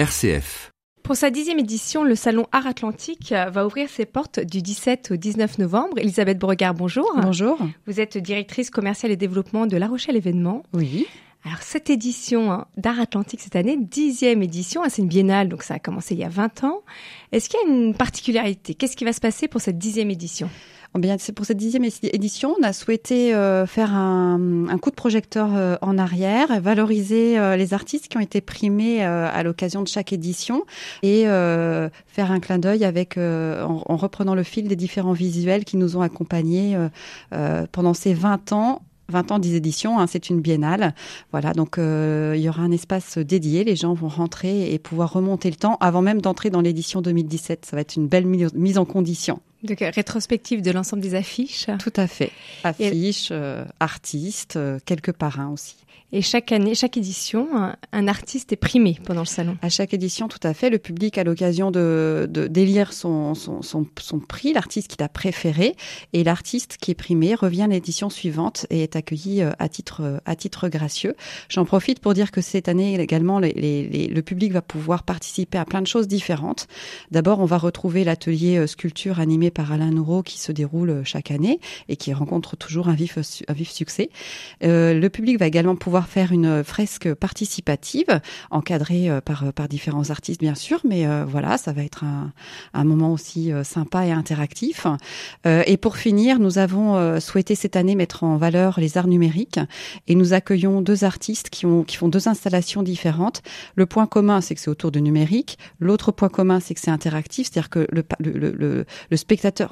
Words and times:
RCF. 0.00 0.70
Pour 1.02 1.14
sa 1.14 1.28
dixième 1.28 1.58
édition, 1.58 2.04
le 2.04 2.14
Salon 2.14 2.46
Art 2.52 2.66
Atlantique 2.66 3.34
va 3.52 3.66
ouvrir 3.66 3.90
ses 3.90 4.06
portes 4.06 4.40
du 4.40 4.62
17 4.62 5.10
au 5.10 5.16
19 5.16 5.58
novembre. 5.58 5.98
Elisabeth 5.98 6.38
Bregard, 6.38 6.72
bonjour. 6.72 7.12
Bonjour. 7.20 7.58
Vous 7.86 8.00
êtes 8.00 8.16
directrice 8.16 8.70
commerciale 8.70 9.12
et 9.12 9.16
développement 9.16 9.66
de 9.66 9.76
La 9.76 9.88
Rochelle 9.88 10.16
Événements. 10.16 10.62
Oui. 10.72 11.06
Alors 11.44 11.60
cette 11.60 11.90
édition 11.90 12.50
hein, 12.50 12.66
d'Art 12.78 12.98
Atlantique 12.98 13.42
cette 13.42 13.56
année, 13.56 13.76
dixième 13.76 14.42
édition, 14.42 14.82
hein, 14.82 14.88
c'est 14.88 15.02
une 15.02 15.08
biennale, 15.08 15.50
donc 15.50 15.64
ça 15.64 15.74
a 15.74 15.78
commencé 15.78 16.14
il 16.14 16.20
y 16.20 16.24
a 16.24 16.30
20 16.30 16.64
ans. 16.64 16.80
Est-ce 17.32 17.50
qu'il 17.50 17.60
y 17.62 17.70
a 17.70 17.74
une 17.74 17.94
particularité? 17.94 18.72
Qu'est-ce 18.72 18.96
qui 18.96 19.04
va 19.04 19.12
se 19.12 19.20
passer 19.20 19.48
pour 19.48 19.60
cette 19.60 19.76
dixième 19.76 20.10
édition? 20.10 20.48
Bien, 20.98 21.16
c'est 21.18 21.32
pour 21.32 21.46
cette 21.46 21.56
dixième 21.56 21.84
édition, 21.84 22.56
on 22.58 22.64
a 22.64 22.72
souhaité 22.72 23.32
euh, 23.32 23.64
faire 23.64 23.94
un, 23.94 24.66
coup 24.82 24.90
de 24.90 24.96
projecteur 24.96 25.50
euh, 25.54 25.76
en 25.82 25.98
arrière, 25.98 26.60
valoriser 26.60 27.38
euh, 27.38 27.54
les 27.54 27.74
artistes 27.74 28.08
qui 28.08 28.16
ont 28.16 28.20
été 28.20 28.40
primés 28.40 29.04
à 29.04 29.42
l'occasion 29.44 29.82
de 29.82 29.88
chaque 29.88 30.12
édition 30.12 30.64
et 31.02 31.24
faire 31.24 32.32
un 32.32 32.40
clin 32.40 32.58
d'œil 32.58 32.84
avec 32.84 33.16
en, 33.16 33.82
en, 33.86 33.96
reprenant 33.96 34.34
le 34.34 34.42
fil 34.42 34.66
des 34.66 34.76
différents 34.76 35.12
visuels 35.12 35.64
qui 35.64 35.76
nous 35.76 35.96
ont 35.96 36.02
accompagnés 36.02 36.76
pendant 37.72 37.94
ces 37.94 38.14
20 38.14 38.52
ans 38.52 38.82
20 39.08 39.32
ans, 39.32 39.38
10 39.40 39.56
éditions, 39.56 39.98
hein, 39.98 40.06
c'est 40.06 40.30
une 40.30 40.40
biennale. 40.40 40.94
Voilà, 41.32 41.52
donc 41.52 41.76
il 41.78 42.40
y 42.40 42.48
aura 42.48 42.62
un 42.62 42.70
espace 42.70 43.18
dédié, 43.18 43.64
les 43.64 43.76
gens 43.76 43.94
vont 43.94 44.08
rentrer 44.08 44.72
et 44.72 44.78
pouvoir 44.78 45.12
remonter 45.12 45.50
le 45.50 45.56
temps 45.56 45.76
avant 45.80 46.02
même 46.02 46.20
d'entrer 46.20 46.50
dans 46.50 46.60
l'édition 46.60 47.02
2017. 47.02 47.66
Ça 47.66 47.76
va 47.76 47.82
être 47.82 47.96
une 47.96 48.08
belle 48.08 48.26
mise 48.26 48.78
en 48.78 48.84
condition. 48.84 49.40
Donc 49.62 49.80
rétrospective 49.80 50.62
de 50.62 50.70
l'ensemble 50.70 51.02
des 51.02 51.14
affiches. 51.14 51.66
Tout 51.78 51.92
à 51.96 52.06
fait. 52.06 52.32
Affiches, 52.64 53.28
euh, 53.30 53.64
artistes, 53.78 54.56
euh, 54.56 54.78
quelques 54.84 55.12
parrains 55.12 55.48
aussi. 55.48 55.76
Et 56.12 56.22
chaque 56.22 56.50
année, 56.50 56.74
chaque 56.74 56.96
édition, 56.96 57.48
un, 57.54 57.76
un, 57.92 58.08
artiste 58.08 58.52
est 58.52 58.56
primé 58.56 58.98
pendant 59.04 59.20
le 59.20 59.26
salon. 59.26 59.56
À 59.62 59.68
chaque 59.68 59.94
édition, 59.94 60.26
tout 60.26 60.40
à 60.42 60.54
fait. 60.54 60.68
Le 60.68 60.78
public 60.78 61.16
a 61.18 61.24
l'occasion 61.24 61.70
de, 61.70 62.26
de 62.28 62.48
d'élire 62.48 62.92
son, 62.92 63.34
son, 63.36 63.62
son, 63.62 63.86
son, 64.00 64.18
prix, 64.18 64.52
l'artiste 64.52 64.88
qu'il 64.88 65.04
a 65.04 65.08
préféré, 65.08 65.76
et 66.12 66.24
l'artiste 66.24 66.78
qui 66.80 66.90
est 66.90 66.96
primé 66.96 67.36
revient 67.36 67.68
l'édition 67.70 68.10
suivante 68.10 68.66
et 68.70 68.82
est 68.82 68.96
accueilli 68.96 69.42
euh, 69.42 69.52
à 69.60 69.68
titre, 69.68 70.20
à 70.24 70.34
titre 70.34 70.68
gracieux. 70.68 71.14
J'en 71.48 71.64
profite 71.64 72.00
pour 72.00 72.12
dire 72.12 72.32
que 72.32 72.40
cette 72.40 72.68
année 72.68 73.00
également, 73.00 73.38
les, 73.38 73.52
les, 73.52 73.86
les, 73.86 74.08
le 74.08 74.22
public 74.22 74.52
va 74.52 74.62
pouvoir 74.62 75.04
participer 75.04 75.58
à 75.58 75.64
plein 75.64 75.80
de 75.80 75.86
choses 75.86 76.08
différentes. 76.08 76.66
D'abord, 77.12 77.38
on 77.38 77.44
va 77.44 77.56
retrouver 77.56 78.02
l'atelier 78.02 78.56
euh, 78.56 78.66
sculpture 78.66 79.20
animé 79.20 79.49
par 79.50 79.72
Alain 79.72 79.90
Noureau 79.90 80.22
qui 80.22 80.38
se 80.38 80.52
déroule 80.52 81.02
chaque 81.04 81.30
année 81.30 81.60
et 81.88 81.96
qui 81.96 82.12
rencontre 82.12 82.56
toujours 82.56 82.88
un 82.88 82.94
vif, 82.94 83.18
un 83.48 83.52
vif 83.52 83.70
succès. 83.70 84.10
Euh, 84.62 84.94
le 84.94 85.08
public 85.10 85.38
va 85.38 85.46
également 85.46 85.76
pouvoir 85.76 86.08
faire 86.08 86.32
une 86.32 86.62
fresque 86.64 87.12
participative, 87.14 88.20
encadrée 88.50 89.10
euh, 89.10 89.20
par, 89.20 89.52
par 89.52 89.68
différents 89.68 90.10
artistes 90.10 90.40
bien 90.40 90.54
sûr, 90.54 90.80
mais 90.84 91.06
euh, 91.06 91.24
voilà, 91.26 91.58
ça 91.58 91.72
va 91.72 91.82
être 91.82 92.04
un, 92.04 92.32
un 92.74 92.84
moment 92.84 93.12
aussi 93.12 93.52
sympa 93.64 94.06
et 94.06 94.12
interactif. 94.12 94.86
Et 95.44 95.76
pour 95.76 95.96
finir, 95.96 96.38
nous 96.38 96.58
avons 96.58 97.20
souhaité 97.20 97.54
cette 97.54 97.76
année 97.76 97.94
mettre 97.94 98.24
en 98.24 98.36
valeur 98.36 98.78
les 98.78 98.98
arts 98.98 99.06
numériques 99.06 99.60
et 100.06 100.14
nous 100.14 100.32
accueillons 100.32 100.80
deux 100.82 101.04
artistes 101.04 101.50
qui, 101.50 101.66
ont, 101.66 101.82
qui 101.82 101.96
font 101.96 102.08
deux 102.08 102.28
installations 102.28 102.82
différentes. 102.82 103.42
Le 103.74 103.86
point 103.86 104.06
commun, 104.06 104.40
c'est 104.40 104.54
que 104.54 104.60
c'est 104.60 104.70
autour 104.70 104.90
du 104.90 105.02
numérique. 105.02 105.58
L'autre 105.78 106.12
point 106.12 106.28
commun, 106.28 106.60
c'est 106.60 106.74
que 106.74 106.80
c'est 106.80 106.90
interactif, 106.90 107.48
c'est-à-dire 107.50 107.70
que 107.70 107.86
le, 107.90 108.04
le, 108.18 108.52
le, 108.52 108.86
le, 109.10 109.16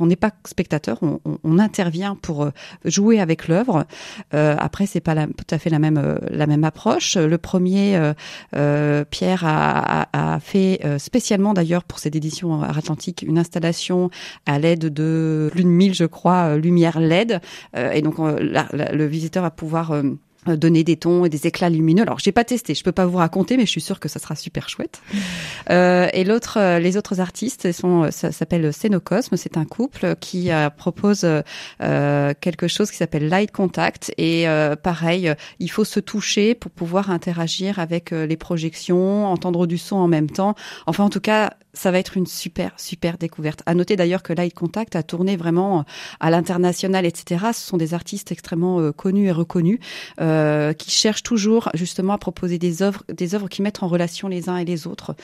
on 0.01 0.07
n'est 0.07 0.17
pas 0.17 0.33
spectateur, 0.47 0.99
on, 1.03 1.59
intervient 1.59 2.15
pour 2.15 2.49
jouer 2.85 3.21
avec 3.21 3.49
l'œuvre. 3.49 3.85
après, 4.33 4.87
c'est 4.87 5.01
pas 5.01 5.15
la, 5.15 5.27
tout 5.27 5.47
à 5.51 5.59
fait 5.59 5.71
la 5.71 5.79
même 5.79 6.19
la 6.31 6.47
même 6.47 6.65
approche. 6.65 7.17
Le 7.17 7.39
premier, 7.39 7.97
euh, 7.97 8.15
euh, 8.57 9.05
Pierre 9.05 9.45
a, 9.45 10.39
fait 10.41 10.81
euh, 10.85 10.99
spécialement 10.99 11.53
d'ailleurs 11.53 11.85
pour 11.85 11.99
cette 11.99 12.15
édition 12.15 12.63
Atlantique 12.63 13.25
une 13.27 13.39
installation 13.39 14.11
à 14.47 14.59
l'aide 14.59 14.81
de 14.81 15.51
de 15.55 15.63
1000, 15.63 15.95
je 15.95 16.05
crois, 16.05 16.57
lumières 16.57 17.01
LED. 17.01 17.41
et 17.75 18.03
donc 18.03 18.17
le 18.19 19.07
visiteur 19.07 19.43
va 19.43 19.51
pouvoir 19.51 19.93
donner 20.47 20.85
des 20.85 20.97
tons 20.97 21.25
et 21.25 21.29
des 21.29 21.47
éclats 21.47 21.71
lumineux. 21.71 22.03
Alors 22.03 22.19
j'ai 22.19 22.33
pas 22.33 22.45
testé, 22.45 22.75
je 22.75 22.83
peux 22.83 22.93
pas 22.93 23.07
vous 23.07 23.19
raconter, 23.19 23.57
mais 23.57 23.67
je 23.67 23.71
suis 23.71 23.81
sûre 23.81 24.01
que 24.01 24.09
ça 24.09 24.19
sera 24.19 24.35
super 24.35 24.69
chouette. 24.69 25.01
Euh, 25.71 26.09
et 26.15 26.25
l'autre, 26.25 26.59
euh, 26.59 26.79
les 26.79 26.97
autres 26.97 27.21
artistes 27.21 27.73
sont, 27.73 28.11
ça 28.11 28.33
s'appelle 28.33 28.73
Scénocosme, 28.73 29.37
c'est 29.37 29.59
un 29.59 29.67
couple 29.67 30.15
qui 30.19 30.51
euh, 30.51 30.71
propose 30.71 31.27
euh, 31.83 32.35
quelque 32.41 32.69
chose 32.69 32.91
qui 32.91 32.97
s'appelle 32.97 33.29
Light 33.29 33.51
Contact 33.53 34.13
et 34.17 34.49
euh, 34.49 34.77
pareil, 34.77 35.33
il 35.59 35.71
faut 35.71 35.85
se 35.85 36.01
toucher 36.01 36.55
pour 36.55 36.71
pouvoir 36.71 37.11
interagir 37.11 37.79
avec 37.79 38.11
les 38.11 38.37
projections, 38.37 39.27
entendre 39.27 39.67
du 39.67 39.79
son 39.79 39.97
en 39.97 40.09
même 40.09 40.31
temps. 40.31 40.55
Enfin 40.87 41.05
en 41.05 41.11
tout 41.11 41.21
cas, 41.21 41.55
ça 41.79 41.91
va 41.91 41.99
être 41.99 42.17
une 42.17 42.27
super 42.27 42.73
super 42.77 43.19
découverte. 43.19 43.63
À 43.67 43.75
noter 43.75 43.97
d'ailleurs 43.97 44.23
que 44.23 44.33
Light 44.33 44.55
Contact 44.55 44.97
a 44.97 45.03
tourné 45.03 45.37
vraiment 45.37 45.85
à 46.21 46.31
l'international, 46.31 47.07
etc. 47.07 47.47
Ce 47.53 47.61
sont 47.61 47.77
des 47.77 47.95
artistes 47.95 48.33
extrêmement 48.33 48.93
connus 48.93 49.29
et 49.29 49.33
reconnus. 49.33 49.79
Euh, 50.21 50.73
qui 50.73 50.91
cherchent 50.91 51.23
toujours 51.23 51.69
justement 51.75 52.13
à 52.13 52.19
proposer 52.19 52.59
des 52.59 52.83
œuvres, 52.83 53.05
des 53.09 53.35
œuvres 53.35 53.49
qui 53.49 53.63
mettent 53.63 53.83
en 53.83 53.89
relation 53.89 54.29
les 54.29 54.49
uns 54.49 54.57
et 54.57 54.65
les 54.65 54.87
autres. 54.87 55.15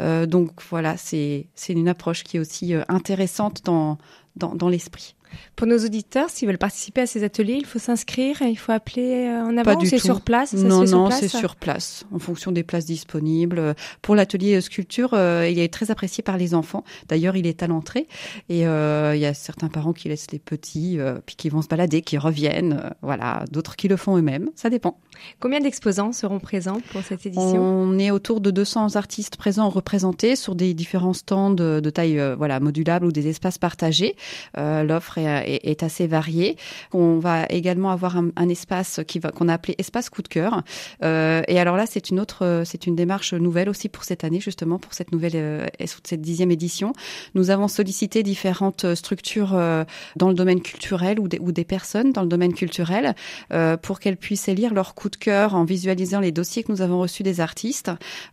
Euh, 0.00 0.26
donc 0.26 0.50
voilà, 0.70 0.96
c'est 0.96 1.46
c'est 1.54 1.72
une 1.72 1.88
approche 1.88 2.22
qui 2.24 2.36
est 2.36 2.40
aussi 2.40 2.74
euh, 2.74 2.82
intéressante 2.88 3.62
dans 3.64 3.98
dans, 4.36 4.54
dans 4.54 4.68
l'esprit. 4.68 5.14
Pour 5.56 5.66
nos 5.66 5.78
auditeurs, 5.78 6.30
s'ils 6.30 6.48
veulent 6.48 6.58
participer 6.58 7.02
à 7.02 7.06
ces 7.06 7.24
ateliers, 7.24 7.56
il 7.58 7.66
faut 7.66 7.78
s'inscrire, 7.78 8.42
il 8.42 8.58
faut 8.58 8.72
appeler 8.72 9.28
en 9.28 9.56
avant. 9.56 9.78
C'est 9.84 9.98
sur 9.98 10.20
place. 10.20 10.56
Ça 10.56 10.62
non, 10.62 10.84
non, 10.84 11.10
c'est 11.10 11.28
sur 11.28 11.56
place, 11.56 12.04
en 12.12 12.18
fonction 12.18 12.52
des 12.52 12.62
places 12.62 12.86
disponibles. 12.86 13.74
Pour 14.02 14.14
l'atelier 14.14 14.60
sculpture, 14.60 15.14
euh, 15.14 15.48
il 15.48 15.58
est 15.58 15.72
très 15.72 15.90
apprécié 15.90 16.22
par 16.22 16.36
les 16.36 16.54
enfants. 16.54 16.84
D'ailleurs, 17.08 17.36
il 17.36 17.46
est 17.46 17.62
à 17.62 17.66
l'entrée 17.66 18.08
et 18.48 18.66
euh, 18.66 19.14
il 19.14 19.20
y 19.20 19.26
a 19.26 19.34
certains 19.34 19.68
parents 19.68 19.92
qui 19.92 20.08
laissent 20.08 20.30
les 20.30 20.38
petits, 20.38 20.98
euh, 20.98 21.18
puis 21.24 21.36
qui 21.36 21.48
vont 21.48 21.62
se 21.62 21.68
balader, 21.68 22.02
qui 22.02 22.18
reviennent. 22.18 22.90
voilà, 23.02 23.44
d'autres 23.50 23.76
qui 23.76 23.88
le 23.88 23.96
font 23.96 24.16
eux-mêmes. 24.16 24.50
Ça 24.54 24.70
dépend. 24.70 24.98
Combien 25.40 25.60
d'exposants 25.60 26.12
seront 26.12 26.40
présents 26.40 26.80
pour 26.92 27.02
cette 27.02 27.26
édition 27.26 27.60
On 27.60 27.98
est 27.98 28.10
autour 28.10 28.40
de 28.40 28.50
200 28.50 28.96
artistes 28.96 29.36
présents 29.36 29.68
représentés 29.68 30.36
sur 30.36 30.54
des 30.54 30.74
différents 30.74 31.12
stands 31.12 31.50
de, 31.50 31.80
taille 31.90 32.20
voilà 32.36 32.60
modulable 32.60 33.06
ou 33.06 33.12
des 33.12 33.28
espaces 33.28 33.58
partagés. 33.58 34.16
L'offre 34.56 35.18
est 35.18 35.82
assez 35.82 36.06
varié. 36.06 36.56
On 36.92 37.18
va 37.18 37.46
également 37.48 37.90
avoir 37.90 38.16
un, 38.16 38.48
espace 38.48 39.00
qui 39.06 39.18
va 39.18 39.30
qu'on 39.30 39.48
a 39.48 39.54
appelé 39.54 39.74
espace 39.78 40.10
coup 40.10 40.22
de 40.22 40.28
cœur. 40.28 40.62
Euh, 41.02 41.42
et 41.48 41.58
alors 41.58 41.76
là, 41.76 41.86
c'est 41.86 42.10
une 42.10 42.20
autre, 42.20 42.62
c'est 42.64 42.86
une 42.86 42.96
démarche 42.96 43.34
nouvelle 43.34 43.68
aussi 43.68 43.88
pour 43.88 44.04
cette 44.04 44.24
année, 44.24 44.40
justement 44.40 44.78
pour 44.78 44.94
cette 44.94 45.12
nouvelle, 45.12 45.32
euh, 45.34 45.66
cette 45.80 46.20
dixième 46.20 46.50
édition. 46.50 46.92
Nous 47.34 47.50
avons 47.50 47.68
sollicité 47.68 48.22
différentes 48.22 48.94
structures 48.94 49.54
euh, 49.54 49.84
dans 50.16 50.28
le 50.28 50.34
domaine 50.34 50.60
culturel 50.60 51.20
ou 51.20 51.28
des, 51.28 51.38
ou 51.38 51.52
des 51.52 51.64
personnes 51.64 52.12
dans 52.12 52.22
le 52.22 52.28
domaine 52.28 52.54
culturel 52.54 53.14
euh, 53.52 53.76
pour 53.76 54.00
qu'elles 54.00 54.16
puissent 54.16 54.48
élire 54.48 54.74
leur 54.74 54.94
de 55.10 55.16
cœur 55.16 55.54
en 55.54 55.64
visualisant 55.64 56.20
les 56.20 56.32
dossiers 56.32 56.62
que 56.62 56.72
nous 56.72 56.82
avons 56.82 57.00
reçus 57.00 57.22
des 57.22 57.40
artistes. 57.40 57.90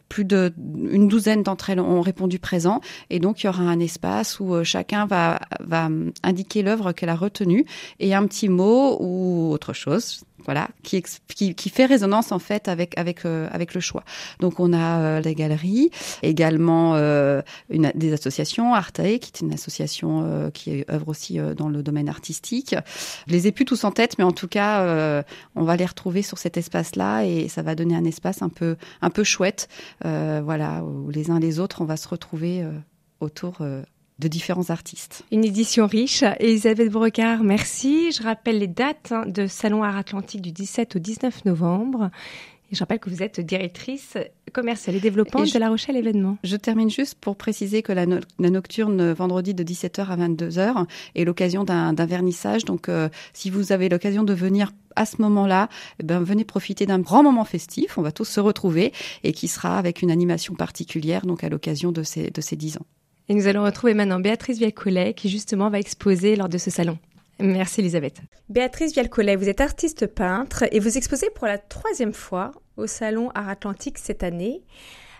Plus 0.09 0.25
de 0.25 0.53
douzaine 0.57 1.43
d'entre 1.43 1.69
elles 1.69 1.79
ont 1.79 2.01
répondu 2.01 2.39
présent. 2.39 2.81
Et 3.09 3.19
donc 3.19 3.43
il 3.43 3.47
y 3.47 3.49
aura 3.49 3.63
un 3.63 3.79
espace 3.79 4.39
où 4.39 4.53
euh, 4.53 4.63
chacun 4.63 5.05
va 5.05 5.39
va 5.59 5.89
indiquer 6.23 6.63
l'œuvre 6.63 6.91
qu'elle 6.91 7.09
a 7.09 7.15
retenue. 7.15 7.65
Et 7.99 8.13
un 8.13 8.25
petit 8.27 8.49
mot 8.49 8.97
ou 8.99 9.51
autre 9.51 9.73
chose 9.73 10.23
voilà, 10.45 10.69
qui, 10.83 11.03
qui, 11.27 11.55
qui, 11.55 11.69
fait 11.69 11.85
résonance 11.85 12.31
en 12.31 12.39
fait 12.39 12.67
avec 12.67 12.97
avec 12.97 13.25
euh, 13.25 13.47
avec 13.51 13.73
le 13.73 13.81
choix. 13.81 14.03
Donc 14.39 14.59
on 14.59 14.73
a 14.73 14.99
euh, 14.99 15.21
les 15.21 15.35
galeries, 15.35 15.91
également 16.23 16.95
euh, 16.95 17.41
une, 17.69 17.91
des 17.95 18.13
associations, 18.13 18.73
Artae, 18.73 19.19
qui 19.19 19.31
est 19.33 19.41
une 19.41 19.53
association 19.53 20.23
euh, 20.23 20.49
qui 20.49 20.83
œuvre 20.89 21.09
aussi 21.09 21.39
euh, 21.39 21.53
dans 21.53 21.69
le 21.69 21.83
domaine 21.83 22.09
artistique. 22.09 22.75
Je 23.27 23.33
les 23.33 23.47
ai 23.47 23.51
plus 23.51 23.65
tous 23.65 23.83
en 23.83 23.91
tête, 23.91 24.17
mais 24.17 24.23
en 24.23 24.31
tout 24.31 24.47
cas, 24.47 24.81
euh, 24.81 25.23
on 25.55 25.63
va 25.63 25.75
les 25.75 25.85
retrouver 25.85 26.21
sur 26.21 26.37
cet 26.37 26.57
espace-là 26.57 27.23
et 27.25 27.47
ça 27.47 27.61
va 27.61 27.75
donner 27.75 27.95
un 27.95 28.05
espace 28.05 28.41
un 28.41 28.49
peu 28.49 28.75
un 29.01 29.09
peu 29.09 29.23
chouette, 29.23 29.67
voilà, 30.03 30.83
où 30.83 31.09
les 31.09 31.29
uns 31.29 31.39
les 31.39 31.59
autres, 31.59 31.81
on 31.81 31.85
va 31.85 31.97
se 31.97 32.07
retrouver 32.07 32.65
autour 33.19 33.59
de 34.21 34.27
différents 34.27 34.69
artistes. 34.69 35.23
Une 35.31 35.43
édition 35.43 35.87
riche. 35.87 36.23
Elisabeth 36.39 36.89
Brocard, 36.89 37.43
merci. 37.43 38.11
Je 38.11 38.23
rappelle 38.23 38.59
les 38.59 38.67
dates 38.67 39.11
hein, 39.11 39.25
de 39.25 39.47
Salon 39.47 39.83
Art 39.83 39.97
Atlantique 39.97 40.41
du 40.41 40.51
17 40.51 40.95
au 40.95 40.99
19 40.99 41.45
novembre. 41.45 42.11
Et 42.71 42.75
je 42.75 42.79
rappelle 42.79 42.99
que 42.99 43.09
vous 43.09 43.21
êtes 43.21 43.41
directrice 43.41 44.17
commerciale 44.53 44.95
et 44.95 44.99
développement 45.01 45.43
et 45.43 45.51
de 45.51 45.59
La 45.59 45.69
Rochelle 45.69 45.97
Événements. 45.97 46.37
Je 46.43 46.55
termine 46.55 46.89
juste 46.89 47.15
pour 47.15 47.35
préciser 47.35 47.81
que 47.81 47.91
la, 47.91 48.05
no 48.05 48.19
la 48.39 48.49
nocturne 48.49 49.11
vendredi 49.11 49.53
de 49.53 49.63
17h 49.63 50.05
à 50.05 50.15
22h 50.15 50.85
est 51.15 51.25
l'occasion 51.25 51.65
d'un 51.65 51.93
vernissage. 52.05 52.63
Donc, 52.63 52.87
euh, 52.87 53.09
si 53.33 53.49
vous 53.49 53.73
avez 53.73 53.89
l'occasion 53.89 54.23
de 54.23 54.33
venir 54.33 54.71
à 54.95 55.05
ce 55.05 55.21
moment-là, 55.21 55.67
eh 55.99 56.03
ben, 56.03 56.21
venez 56.21 56.45
profiter 56.45 56.85
d'un 56.85 56.99
grand 56.99 57.23
moment 57.23 57.43
festif. 57.43 57.97
On 57.97 58.01
va 58.01 58.11
tous 58.13 58.25
se 58.25 58.39
retrouver 58.39 58.93
et 59.23 59.33
qui 59.33 59.49
sera 59.49 59.77
avec 59.77 60.01
une 60.01 60.11
animation 60.11 60.53
particulière, 60.55 61.25
donc 61.25 61.43
à 61.43 61.49
l'occasion 61.49 61.91
de 61.91 62.03
ces, 62.03 62.29
de 62.29 62.41
ces 62.41 62.55
10 62.55 62.77
ans. 62.77 62.85
Et 63.29 63.33
nous 63.33 63.47
allons 63.47 63.63
retrouver 63.63 63.93
maintenant 63.93 64.19
Béatrice 64.19 64.57
Vialcolet 64.57 65.13
qui 65.13 65.29
justement 65.29 65.69
va 65.69 65.79
exposer 65.79 66.35
lors 66.35 66.49
de 66.49 66.57
ce 66.57 66.69
salon. 66.69 66.97
Merci 67.39 67.81
Elisabeth. 67.81 68.21
Béatrice 68.49 68.93
Vialcolet, 68.93 69.35
vous 69.35 69.49
êtes 69.49 69.61
artiste 69.61 70.05
peintre 70.07 70.65
et 70.71 70.79
vous 70.79 70.97
exposez 70.97 71.29
pour 71.33 71.47
la 71.47 71.57
troisième 71.57 72.13
fois 72.13 72.51
au 72.77 72.87
salon 72.87 73.29
Art 73.33 73.49
Atlantique 73.49 73.97
cette 73.97 74.23
année. 74.23 74.61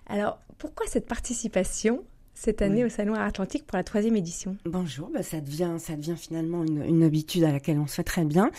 Alors, 0.07 0.39
pourquoi 0.57 0.85
cette 0.87 1.07
participation 1.07 2.03
cette 2.41 2.63
année 2.63 2.83
au 2.83 2.89
Salon 2.89 3.13
Atlantique 3.13 3.67
pour 3.67 3.77
la 3.77 3.83
troisième 3.83 4.15
édition. 4.15 4.57
Bonjour, 4.65 5.11
bah 5.13 5.21
ça, 5.21 5.39
devient, 5.39 5.75
ça 5.77 5.95
devient 5.95 6.15
finalement 6.17 6.63
une, 6.63 6.83
une, 6.83 7.03
habitude 7.03 7.43
à 7.43 7.51
laquelle 7.51 7.77
on 7.77 7.85
se 7.85 7.93
fait 7.93 8.03
très 8.03 8.25
bien. 8.25 8.49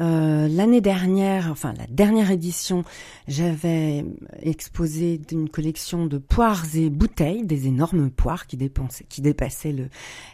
Euh, 0.00 0.48
L'année 0.48 0.80
dernière, 0.80 1.48
enfin 1.48 1.72
la 1.78 1.86
dernière 1.86 2.32
édition, 2.32 2.82
j'avais 3.28 4.04
exposé 4.42 5.20
une 5.30 5.48
collection 5.48 6.06
de 6.06 6.18
poires 6.18 6.64
et 6.74 6.90
bouteilles, 6.90 7.44
des 7.44 7.68
énormes 7.68 8.10
poires 8.10 8.48
qui, 8.48 8.56
dépassaient 8.56 9.72
le, 9.72 9.90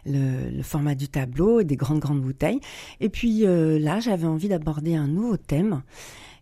le, 0.06 0.48
le, 0.48 0.62
format 0.62 0.94
du 0.94 1.08
tableau 1.08 1.60
et 1.60 1.64
des 1.64 1.76
grandes 1.76 2.00
grandes 2.00 2.22
bouteilles. 2.22 2.60
Et 3.00 3.10
puis 3.10 3.44
euh, 3.44 3.78
là, 3.78 4.00
j'avais 4.00 4.26
envie 4.26 4.48
d'aborder 4.48 4.94
un 4.94 5.06
nouveau 5.06 5.36
thème 5.36 5.82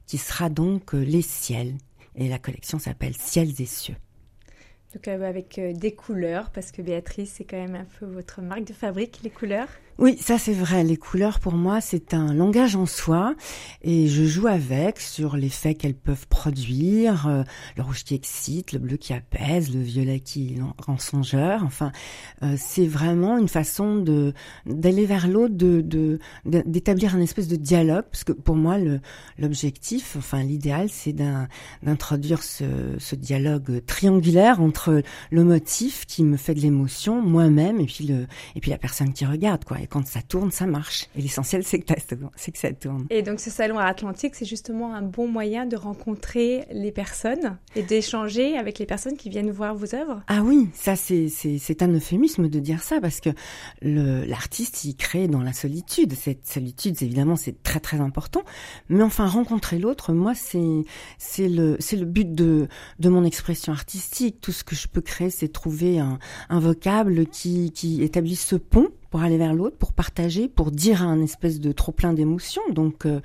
qui 0.07 0.19
sera 0.19 0.51
donc 0.51 0.95
euh, 0.95 1.01
les 1.01 1.23
ciels. 1.23 1.75
Et 2.15 2.29
la 2.29 2.39
collection 2.39 2.79
s'appelle 2.79 3.15
Ciels 3.17 3.61
et 3.61 3.67
cieux. 3.67 3.97
Donc 4.95 5.09
avec 5.09 5.59
euh, 5.59 5.73
des 5.73 5.93
couleurs, 5.93 6.51
parce 6.51 6.71
que 6.71 6.81
Béatrice, 6.81 7.35
c'est 7.37 7.45
quand 7.45 7.57
même 7.57 7.75
un 7.75 7.87
peu 7.99 8.07
votre 8.07 8.41
marque 8.41 8.65
de 8.65 8.73
fabrique, 8.73 9.21
les 9.25 9.31
couleurs. 9.31 9.69
Oui, 9.97 10.19
ça 10.21 10.39
c'est 10.39 10.53
vrai. 10.53 10.83
Les 10.83 10.97
couleurs, 10.97 11.39
pour 11.39 11.53
moi, 11.53 11.81
c'est 11.81 12.15
un 12.15 12.35
langage 12.35 12.75
en 12.75 12.85
soi, 12.85 13.37
et 13.83 14.09
je 14.09 14.25
joue 14.25 14.49
avec 14.49 14.99
sur 14.99 15.37
l'effet 15.37 15.75
qu'elles 15.75 15.95
peuvent 15.95 16.27
produire. 16.27 17.29
Euh, 17.29 17.45
le 17.77 17.85
rouge 17.85 18.03
qui 18.03 18.15
excite, 18.17 18.73
le 18.73 18.81
bleu 18.81 18.97
qui 18.97 19.13
apaise, 19.13 19.73
le 19.73 19.81
violet 19.81 20.19
qui 20.19 20.59
rend 20.85 20.99
songeur. 20.99 21.63
Enfin, 21.63 21.93
euh, 22.43 22.57
c'est 22.59 22.87
vraiment 22.89 23.39
une 23.39 23.47
façon 23.49 23.97
de 23.97 24.35
d'aller 24.67 25.07
vers 25.07 25.29
l'autre, 25.29 25.55
de 25.55 26.19
d'établir 26.45 27.15
un 27.15 27.21
espèce 27.21 27.47
de 27.47 27.57
dialogue, 27.57 28.07
parce 28.11 28.25
que 28.25 28.33
pour 28.33 28.57
moi, 28.57 28.79
l'objectif, 29.39 30.17
enfin 30.19 30.43
l'idéal, 30.43 30.89
c'est 30.91 31.15
d'introduire 31.83 32.43
ce, 32.43 32.65
ce 32.99 33.15
dialogue 33.15 33.81
triangulaire 33.87 34.61
entre 34.61 35.03
le 35.31 35.45
motif 35.45 36.05
qui 36.07 36.25
me 36.25 36.37
fait 36.37 36.55
de 36.55 36.61
l'émotion, 36.61 37.23
moi-même, 37.23 37.79
et 37.79 37.87
puis 37.87 38.07
le 38.07 38.27
et 38.57 38.61
puis 38.61 38.73
la 38.73 38.79
personne 38.79 39.13
qui 39.13 39.25
regarde, 39.25 39.65
quoi. 39.65 39.79
Et 39.85 39.87
quand 39.87 40.07
ça 40.07 40.23
tourne, 40.23 40.51
ça 40.51 40.65
marche. 40.65 41.09
Et 41.15 41.21
l'essentiel, 41.21 41.63
c'est 41.63 41.79
que, 41.79 41.93
ça 42.55 42.73
tourne. 42.73 43.07
Et 43.11 43.21
donc, 43.21 43.39
ce 43.39 43.51
salon 43.51 43.79
à 43.79 43.85
Atlantique, 43.85 44.35
c'est 44.35 44.47
justement 44.47 44.95
un 44.95 45.03
bon 45.03 45.29
moyen 45.29 45.67
de 45.67 45.77
rencontrer 45.77 46.65
les 46.71 46.91
personnes 46.91 47.59
et 47.77 47.83
d'échanger 47.83 48.57
avec 48.57 48.79
les 48.79 48.87
personnes 48.87 49.19
qui 49.19 49.29
viennent 49.29 49.51
voir 49.51 49.75
vos 49.75 49.95
œuvres. 49.95 50.23
Ah 50.27 50.41
oui, 50.43 50.71
ça, 50.73 50.97
c'est, 50.97 51.83
un 51.83 51.89
euphémisme 51.93 52.49
de 52.49 52.61
dire 52.61 52.83
ça 52.83 52.99
parce 52.99 53.21
que 53.21 53.29
l'artiste, 53.83 54.87
il 54.87 54.97
crée 54.97 55.29
dans 55.29 55.43
la 55.43 55.53
solitude. 55.53 56.15
Cette 56.15 56.47
solitude, 56.47 57.03
évidemment, 57.03 57.37
c'est 57.37 57.63
très, 57.63 57.81
très 57.81 58.01
important. 58.01 58.43
Mais 58.89 59.03
enfin, 59.03 59.27
rencontrer 59.27 59.79
l'autre, 59.79 60.15
moi, 60.15 60.33
c'est, 60.35 60.59
le, 61.39 62.05
but 62.07 62.35
de, 62.35 62.69
de 63.01 63.09
mon 63.11 63.23
expression 63.23 63.75
artistique. 63.75 64.41
Tout 64.41 64.53
ce 64.53 64.65
que 64.65 64.75
je 64.75 64.89
peux 64.89 65.03
créer, 65.03 65.29
c'est 65.29 65.49
trouver 65.49 65.99
un, 65.99 66.19
un 66.49 66.59
vocable 66.59 67.27
qui, 67.27 67.71
qui 67.71 68.03
établit 68.03 68.37
ce 68.37 68.57
pont 68.57 68.89
pour 69.15 69.23
aller 69.23 69.39
vers 69.39 69.55
l'autre, 69.55 69.77
pour 69.77 69.93
partager, 69.93 70.49
pour 70.49 70.73
dire 70.73 71.01
un 71.01 71.23
espèce 71.23 71.61
de 71.61 71.71
trop 71.71 71.93
plein 71.93 72.13
d'émotions. 72.13 72.63
Donc 72.71 73.07
euh, 73.07 73.21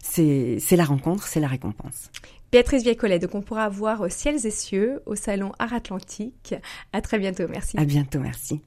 c'est 0.00 0.76
la 0.76 0.84
rencontre, 0.84 1.26
c'est 1.26 1.40
la 1.40 1.48
récompense. 1.48 2.12
Béatrice 2.52 2.84
Viecollet, 2.84 3.18
donc 3.18 3.34
on 3.34 3.42
pourra 3.42 3.68
voir 3.68 4.08
Ciels 4.08 4.46
et 4.46 4.52
cieux 4.52 5.02
au 5.04 5.16
salon 5.16 5.50
Art 5.58 5.72
Atlantique. 5.72 6.54
À 6.92 7.00
très 7.00 7.18
bientôt, 7.18 7.48
merci. 7.48 7.76
À 7.76 7.84
bientôt, 7.84 8.20
merci. 8.20 8.60